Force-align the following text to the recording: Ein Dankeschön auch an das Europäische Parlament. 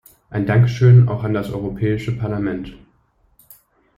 Ein 0.31 0.47
Dankeschön 0.47 1.07
auch 1.07 1.23
an 1.23 1.35
das 1.35 1.51
Europäische 1.51 2.17
Parlament. 2.17 2.75